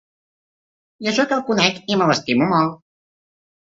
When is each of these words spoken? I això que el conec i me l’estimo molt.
I 1.05 1.11
això 1.13 1.27
que 1.29 1.39
el 1.39 1.45
conec 1.51 1.79
i 1.97 2.01
me 2.03 2.11
l’estimo 2.11 2.53
molt. 2.57 2.85